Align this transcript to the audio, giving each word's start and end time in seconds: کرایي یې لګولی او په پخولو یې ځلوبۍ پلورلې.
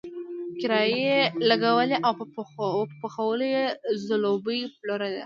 کرایي 0.59 0.97
یې 1.09 1.17
لګولی 1.49 1.97
او 2.05 2.13
په 2.19 2.25
پخولو 3.03 3.45
یې 3.55 3.65
ځلوبۍ 4.05 4.59
پلورلې. 4.79 5.19